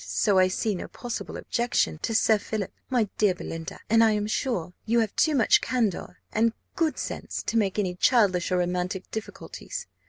[0.07, 3.79] So I see no possible objection to Sir Philip, my dear Belinda!
[3.87, 7.93] and I am sure you have too much candour and good sense to make any
[7.93, 9.85] childish or romantic difficulties.